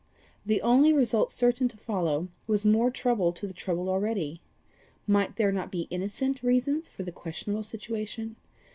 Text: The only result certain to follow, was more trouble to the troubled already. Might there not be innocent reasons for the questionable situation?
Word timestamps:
The 0.43 0.63
only 0.63 0.91
result 0.93 1.31
certain 1.31 1.67
to 1.67 1.77
follow, 1.77 2.29
was 2.47 2.65
more 2.65 2.89
trouble 2.89 3.31
to 3.33 3.45
the 3.45 3.53
troubled 3.53 3.87
already. 3.87 4.41
Might 5.05 5.35
there 5.35 5.51
not 5.51 5.71
be 5.71 5.81
innocent 5.91 6.41
reasons 6.41 6.89
for 6.89 7.03
the 7.03 7.11
questionable 7.11 7.61
situation? 7.61 8.35